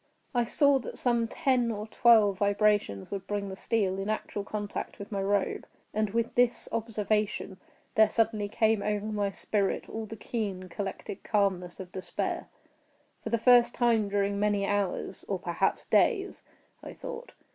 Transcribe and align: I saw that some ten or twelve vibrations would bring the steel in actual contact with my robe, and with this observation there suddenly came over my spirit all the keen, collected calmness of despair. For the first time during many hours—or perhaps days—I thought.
I 0.33 0.45
saw 0.45 0.79
that 0.79 0.97
some 0.97 1.27
ten 1.27 1.69
or 1.71 1.85
twelve 1.85 2.39
vibrations 2.39 3.11
would 3.11 3.27
bring 3.27 3.49
the 3.49 3.55
steel 3.55 3.99
in 3.99 4.09
actual 4.09 4.43
contact 4.43 4.97
with 4.97 5.11
my 5.11 5.21
robe, 5.21 5.67
and 5.93 6.09
with 6.09 6.33
this 6.33 6.67
observation 6.71 7.57
there 7.93 8.09
suddenly 8.09 8.49
came 8.49 8.81
over 8.81 9.05
my 9.05 9.29
spirit 9.29 9.87
all 9.87 10.07
the 10.07 10.15
keen, 10.15 10.69
collected 10.69 11.23
calmness 11.23 11.79
of 11.79 11.91
despair. 11.91 12.49
For 13.23 13.29
the 13.29 13.37
first 13.37 13.75
time 13.75 14.09
during 14.09 14.39
many 14.39 14.65
hours—or 14.65 15.37
perhaps 15.37 15.85
days—I 15.85 16.93
thought. 16.93 17.33